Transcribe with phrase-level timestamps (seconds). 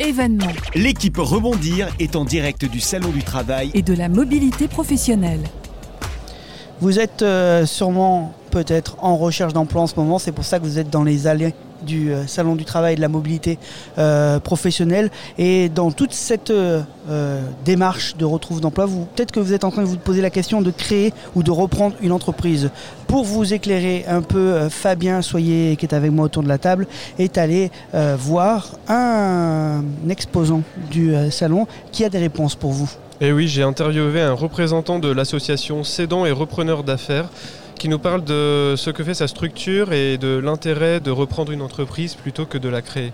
[0.00, 0.52] Événement.
[0.74, 5.42] L'équipe Rebondir est en direct du Salon du Travail et de la mobilité professionnelle.
[6.80, 10.64] Vous êtes euh, sûrement peut-être en recherche d'emploi en ce moment, c'est pour ça que
[10.64, 13.58] vous êtes dans les allées du euh, Salon du Travail et de la mobilité
[13.98, 15.10] euh, professionnelle.
[15.38, 16.52] Et dans toute cette
[17.64, 20.62] démarche de retrouve d'emploi, peut-être que vous êtes en train de vous poser la question
[20.62, 22.70] de créer ou de reprendre une entreprise.
[23.06, 26.86] Pour vous éclairer un peu, Fabien Soyer, qui est avec moi autour de la table,
[27.18, 27.70] est allé
[28.18, 32.90] voir un exposant du salon qui a des réponses pour vous.
[33.20, 37.28] Et oui, j'ai interviewé un représentant de l'association Cédants et repreneurs d'affaires
[37.80, 41.62] qui nous parle de ce que fait sa structure et de l'intérêt de reprendre une
[41.62, 43.10] entreprise plutôt que de la créer.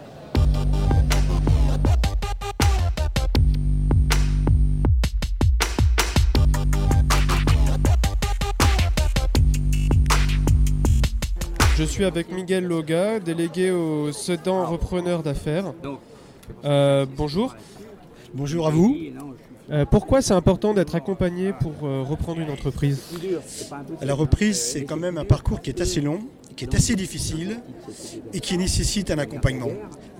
[11.76, 15.74] Je suis avec Miguel Loga, délégué au Sedan Repreneurs d'affaires.
[16.64, 17.54] Euh, bonjour.
[18.36, 18.94] Bonjour à vous.
[19.70, 23.02] Euh, pourquoi c'est important d'être accompagné pour euh, reprendre une entreprise?
[24.02, 26.18] La reprise, c'est quand même un parcours qui est assez long,
[26.54, 27.60] qui est assez difficile
[28.34, 29.70] et qui nécessite un accompagnement.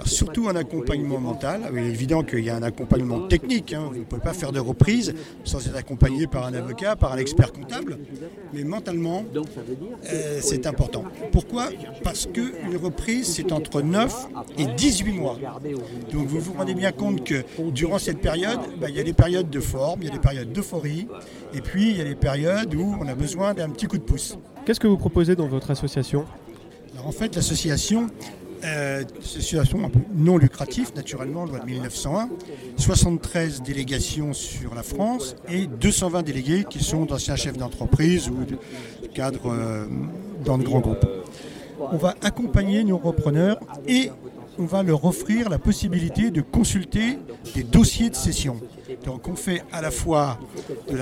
[0.04, 1.62] Surtout un accompagnement mental.
[1.72, 3.72] Il est évident qu'il y a un accompagnement technique.
[3.72, 3.88] Hein.
[3.92, 7.18] Vous ne pouvez pas faire de reprise sans être accompagné par un avocat, par un
[7.18, 7.98] expert comptable.
[8.52, 9.24] Mais mentalement,
[10.12, 11.04] euh, c'est important.
[11.32, 11.68] Pourquoi?
[12.02, 15.38] Parce qu'une reprise, c'est entre 9 et 18 mois.
[16.12, 19.12] Donc vous vous rendez bien compte que durant cette période, bah, il y a des
[19.12, 21.08] périodes de forme, il y a des périodes d'euphorie,
[21.54, 24.02] et puis il y a des périodes où on a besoin d'un petit coup de
[24.02, 24.38] pouce.
[24.64, 26.24] Qu'est-ce que vous proposez dans votre association?
[27.04, 28.08] En fait, l'association,
[28.64, 32.28] euh, peu non lucrative, naturellement, loi de 1901,
[32.76, 38.56] 73 délégations sur la France et 220 délégués qui sont d'anciens chefs d'entreprise ou de
[39.06, 39.86] cadres euh,
[40.44, 41.06] dans de grands groupes.
[41.80, 44.10] On va accompagner nos repreneurs et
[44.58, 47.18] on va leur offrir la possibilité de consulter
[47.54, 48.56] des dossiers de cession.
[49.04, 50.38] Donc on fait à la fois
[50.90, 50.96] de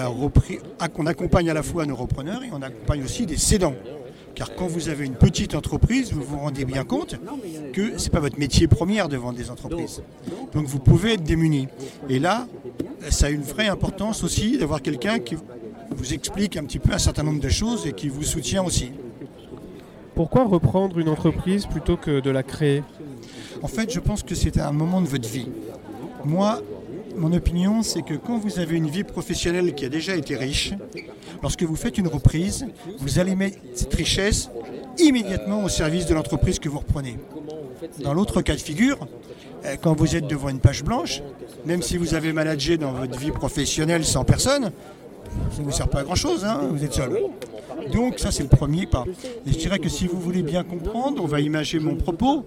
[1.07, 3.75] accompagne à la fois nos repreneurs et on accompagne aussi des cédants.
[4.35, 7.17] Car quand vous avez une petite entreprise, vous vous rendez bien compte
[7.73, 10.03] que ce n'est pas votre métier premier de vendre des entreprises.
[10.53, 11.69] Donc vous pouvez être démuni.
[12.09, 12.47] Et là,
[13.11, 15.37] ça a une vraie importance aussi d'avoir quelqu'un qui
[15.91, 18.91] vous explique un petit peu un certain nombre de choses et qui vous soutient aussi.
[20.15, 22.83] Pourquoi reprendre une entreprise plutôt que de la créer?
[23.63, 25.49] En fait, je pense que c'est un moment de votre vie.
[26.25, 26.61] Moi,
[27.17, 30.73] mon opinion, c'est que quand vous avez une vie professionnelle qui a déjà été riche,
[31.43, 32.67] lorsque vous faites une reprise,
[32.99, 34.51] vous allez mettre cette richesse
[34.99, 37.19] immédiatement au service de l'entreprise que vous reprenez.
[38.03, 38.99] Dans l'autre cas de figure,
[39.65, 41.23] euh, quand vous êtes devant une page blanche,
[41.67, 44.73] même si vous avez managé dans votre vie professionnelle 100 personnes,
[45.51, 47.19] ça ne vous sert pas à grand-chose, hein, vous êtes seul.
[47.93, 49.05] Donc ça c'est le premier pas.
[49.47, 52.45] Et je dirais que si vous voulez bien comprendre, on va imaginer mon propos.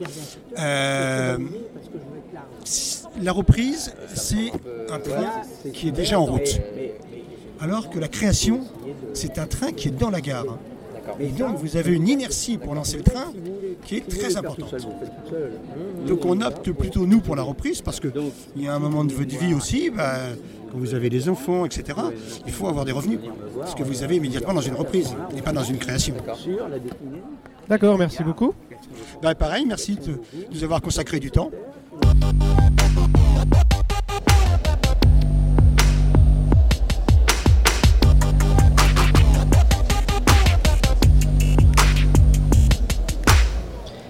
[0.58, 1.38] Euh,
[3.22, 4.52] la reprise, c'est
[4.92, 5.42] un train
[5.74, 6.60] qui est déjà en route.
[7.60, 8.62] Alors que la création,
[9.14, 10.58] c'est un train qui est dans la gare.
[11.20, 13.32] Et donc vous avez une inertie pour lancer le train
[13.86, 14.76] qui est très importante.
[16.06, 18.12] Donc on opte plutôt nous pour la reprise parce qu'il
[18.58, 20.18] y a un moment de votre vie aussi, bah,
[20.72, 21.98] quand vous avez des enfants, etc.,
[22.46, 23.20] il faut avoir des revenus.
[23.66, 26.16] Ce que vous avez immédiatement dans une reprise et pas dans une création.
[27.68, 28.54] D'accord, merci beaucoup.
[29.22, 30.20] Bah, pareil, merci de
[30.52, 31.52] nous avoir consacré du temps.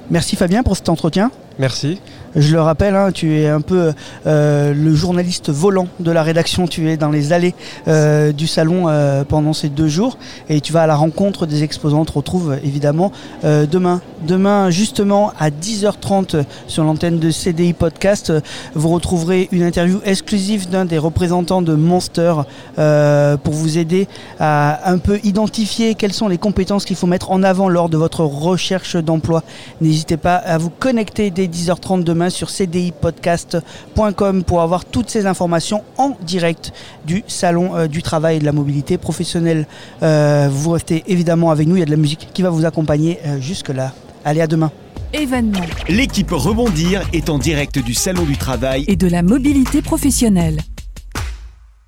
[0.09, 1.31] Merci Fabien pour cet entretien.
[1.59, 1.99] Merci.
[2.35, 3.93] Je le rappelle, hein, tu es un peu
[4.27, 6.67] euh, le journaliste volant de la rédaction.
[6.67, 7.55] Tu es dans les allées
[7.87, 10.19] euh, du salon euh, pendant ces deux jours
[10.49, 12.01] et tu vas à la rencontre des exposants.
[12.01, 13.11] On te retrouve évidemment
[13.43, 14.01] demain.
[14.27, 18.33] Demain, justement, à 10h30 sur l'antenne de CDI Podcast,
[18.73, 22.33] vous retrouverez une interview exclusive d'un des représentants de Monster
[22.75, 24.07] pour vous aider
[24.39, 27.97] à un peu identifier quelles sont les compétences qu'il faut mettre en avant lors de
[27.97, 29.43] votre recherche d'emploi.
[29.81, 35.83] N'hésitez pas à vous connecter dès 10h30 demain sur cdipodcast.com pour avoir toutes ces informations
[35.97, 36.73] en direct
[37.05, 39.67] du Salon euh, du Travail et de la Mobilité professionnelle.
[40.03, 42.65] Euh, vous restez évidemment avec nous, il y a de la musique qui va vous
[42.65, 43.93] accompagner euh, jusque-là.
[44.25, 44.71] Allez, à demain.
[45.13, 45.61] Événement.
[45.87, 50.61] L'équipe Rebondir est en direct du Salon du Travail et de la mobilité professionnelle.